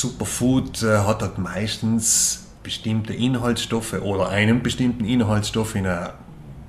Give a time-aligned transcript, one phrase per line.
[0.00, 6.14] Superfood äh, hat halt meistens bestimmte Inhaltsstoffe oder einen bestimmten Inhaltsstoff in einer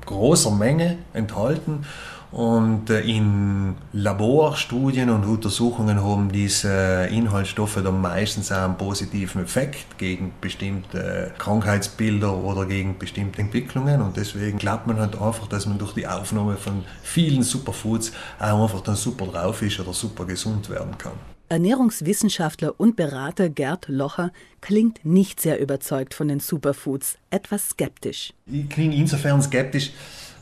[0.05, 1.85] großer Menge enthalten
[2.31, 9.97] und äh, in Laborstudien und Untersuchungen haben diese Inhaltsstoffe dann meistens auch einen positiven Effekt
[9.97, 14.01] gegen bestimmte Krankheitsbilder oder gegen bestimmte Entwicklungen.
[14.01, 18.63] Und deswegen glaubt man halt einfach, dass man durch die Aufnahme von vielen Superfoods auch
[18.63, 21.36] einfach dann super drauf ist oder super gesund werden kann.
[21.49, 28.33] Ernährungswissenschaftler und Berater Gerd Locher klingt nicht sehr überzeugt von den Superfoods, etwas skeptisch.
[28.45, 29.91] Ich klinge insofern skeptisch,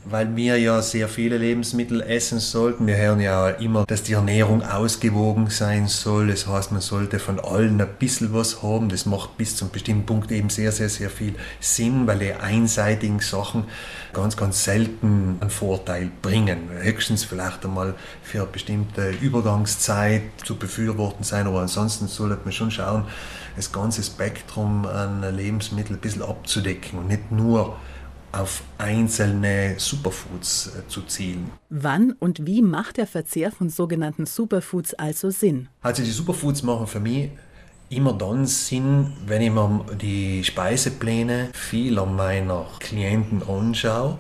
[0.06, 2.86] weil wir ja sehr viele Lebensmittel essen sollten.
[2.86, 6.28] Wir hören ja immer, dass die Ernährung ausgewogen sein soll.
[6.28, 8.90] Das heißt, man sollte von allen ein bisschen was haben.
[8.90, 13.20] Das macht bis zum bestimmten Punkt eben sehr, sehr, sehr viel Sinn, weil die einseitigen
[13.20, 13.66] Sachen
[14.14, 16.70] ganz, ganz selten einen Vorteil bringen.
[16.82, 22.70] Höchstens vielleicht einmal für eine bestimmte Übergangszeit zu befürworten sein, aber ansonsten sollte man schon
[22.70, 23.06] schauen,
[23.56, 27.78] das ganze Spektrum an Lebensmitteln ein bisschen abzudecken und nicht nur
[28.36, 31.52] auf einzelne Superfoods äh, zu zielen.
[31.70, 35.70] Wann und wie macht der Verzehr von sogenannten Superfoods also Sinn?
[35.82, 37.30] Also die Superfoods machen für mich
[37.90, 44.18] immer dann Sinn, wenn ich mir die Speisepläne vieler meiner Klienten anschaue,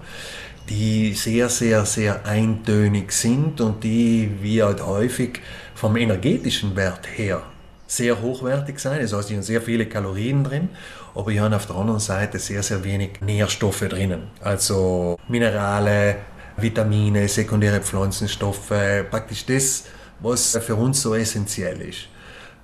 [0.70, 5.42] die sehr, sehr, sehr eintönig sind und die, wie halt häufig
[5.74, 7.44] vom energetischen Wert her
[7.88, 9.02] sehr hochwertig sein.
[9.02, 10.70] Das heißt, die haben sehr viele Kalorien drin,
[11.16, 14.28] aber die haben auf der anderen Seite sehr, sehr wenig Nährstoffe drinnen.
[14.42, 16.18] Also Minerale,
[16.58, 18.74] Vitamine, sekundäre Pflanzenstoffe,
[19.10, 19.86] praktisch das,
[20.20, 22.08] was für uns so essentiell ist.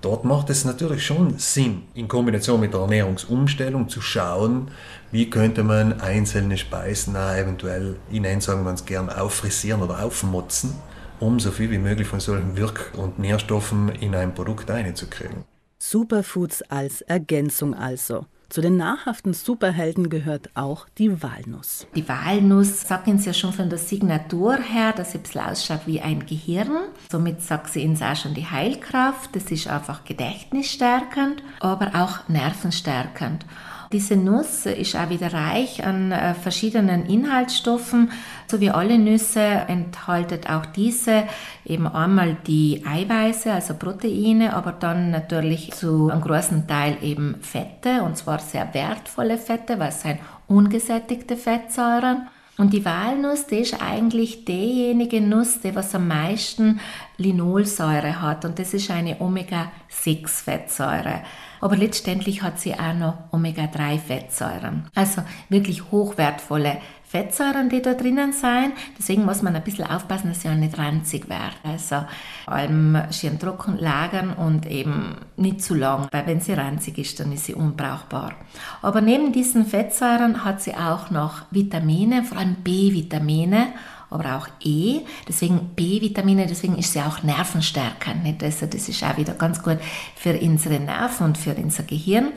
[0.02, 4.72] Dort macht es natürlich schon Sinn, in Kombination mit der Ernährungsumstellung zu schauen,
[5.12, 10.74] wie könnte man einzelne Speisen auch eventuell, nenne sagen wir es gern, auffrisieren oder aufmotzen
[11.22, 15.46] um so viel wie möglich von solchen Wirk- und Nährstoffen in ein Produkt einzukriegen.
[15.80, 18.26] Superfoods als Ergänzung also.
[18.52, 21.88] Zu den nahrhaften Superhelden gehört auch die Walnuss.
[21.96, 25.82] Die Walnuss sagt uns ja schon von der Signatur her, dass sie ein bisschen ausschaut
[25.86, 26.82] wie ein Gehirn.
[27.10, 29.34] Somit sagt sie uns auch schon die Heilkraft.
[29.38, 33.46] Das ist einfach gedächtnisstärkend, aber auch nervenstärkend.
[33.92, 38.12] Diese Nuss ist auch wieder reich an äh, verschiedenen Inhaltsstoffen.
[38.48, 41.24] So wie alle Nüsse enthaltet auch diese
[41.66, 48.04] eben einmal die Eiweiße, also Proteine, aber dann natürlich zu einem großen Teil eben Fette,
[48.04, 52.28] und zwar sehr wertvolle Fette, weil es sind ungesättigte Fettsäuren.
[52.62, 56.80] Und die Walnuss, die ist eigentlich diejenige Nuss, die was am meisten
[57.18, 58.46] Linolsäure hat.
[58.46, 61.22] Und das ist eine Omega-6-Fettsäure
[61.62, 64.90] aber letztendlich hat sie auch noch Omega-3-Fettsäuren.
[64.96, 66.78] Also wirklich hochwertvolle
[67.12, 68.72] Fettsäuren, die da drinnen sein.
[68.98, 71.56] Deswegen muss man ein bisschen aufpassen, dass sie auch nicht ranzig werden.
[71.64, 72.06] Also
[72.46, 77.34] allem schön trocken lagern und eben nicht zu lang, weil wenn sie ranzig ist, dann
[77.34, 78.36] ist sie unbrauchbar.
[78.82, 83.74] Aber neben diesen Fettsäuren hat sie auch noch Vitamine, vor allem B-Vitamine
[84.12, 85.00] aber auch E.
[85.28, 88.44] Deswegen B-Vitamine, deswegen ist sie auch nervenstärkend.
[88.44, 89.78] Also das ist auch wieder ganz gut
[90.16, 92.34] für unsere Nerven und für unser Gehirn.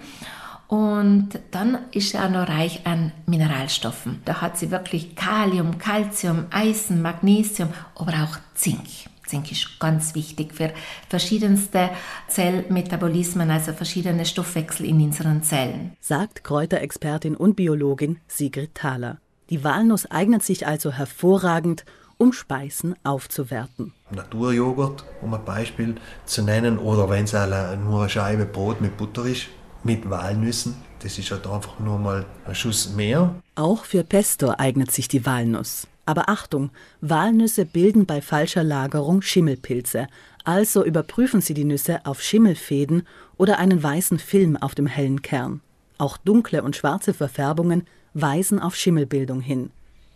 [0.74, 4.22] Und dann ist sie auch noch reich an Mineralstoffen.
[4.24, 8.80] Da hat sie wirklich Kalium, Calcium, Eisen, Magnesium, aber auch Zink.
[9.24, 10.72] Zink ist ganz wichtig für
[11.08, 11.90] verschiedenste
[12.26, 15.92] Zellmetabolismen, also verschiedene Stoffwechsel in unseren Zellen.
[16.00, 19.18] Sagt Kräuterexpertin und Biologin Sigrid Thaler.
[19.50, 21.84] Die Walnuss eignet sich also hervorragend,
[22.18, 23.92] um Speisen aufzuwerten.
[24.10, 29.24] Naturjoghurt, um ein Beispiel zu nennen, oder wenn es nur eine Scheibe Brot mit Butter
[29.24, 29.46] ist,
[29.84, 33.34] mit Walnüssen, das ist halt einfach nur mal ein Schuss mehr.
[33.54, 35.86] Auch für Pesto eignet sich die Walnuss.
[36.06, 40.06] Aber Achtung, Walnüsse bilden bei falscher Lagerung Schimmelpilze.
[40.44, 43.06] Also überprüfen Sie die Nüsse auf Schimmelfäden
[43.38, 45.60] oder einen weißen Film auf dem hellen Kern.
[45.96, 49.70] Auch dunkle und schwarze Verfärbungen weisen auf Schimmelbildung hin.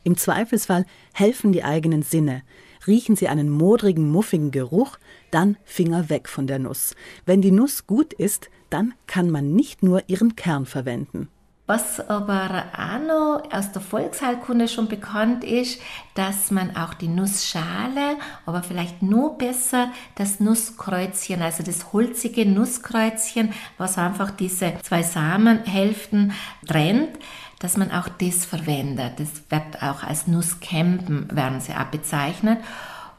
[0.05, 2.43] Im Zweifelsfall helfen die eigenen Sinne.
[2.87, 4.99] Riechen Sie einen modrigen, muffigen Geruch,
[5.31, 6.95] dann Finger weg von der Nuss.
[7.27, 11.29] Wenn die Nuss gut ist, dann kann man nicht nur ihren Kern verwenden.
[11.69, 15.79] Was aber auch noch aus der Volksheilkunde schon bekannt ist,
[16.15, 18.17] dass man auch die Nussschale,
[18.47, 26.33] aber vielleicht nur besser das Nusskreuzchen, also das holzige Nusskreuzchen, was einfach diese zwei Samenhälften
[26.67, 27.19] trennt,
[27.59, 29.21] dass man auch das verwendet.
[29.21, 32.61] Das wird auch als Nusskämpen, werden sie auch bezeichnet.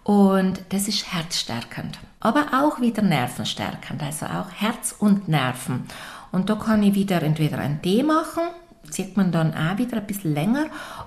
[0.03, 5.85] Und das ist herzstärkend, aber auch wieder nervenstärkend, also auch Herz und Nerven.
[6.31, 8.43] Und da kann ich wieder entweder ein Tee machen,
[8.89, 10.65] sieht man dann auch wieder ein bisschen länger,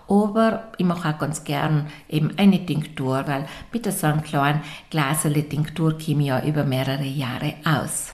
[0.09, 5.49] aber ich mache auch ganz gern eben eine Tinktur, weil mit so einem kleinen Glasele
[5.49, 8.12] Tinktur komme ich ja über mehrere Jahre aus.